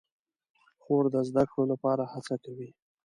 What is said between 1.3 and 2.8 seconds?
کړو لپاره هڅه کوي.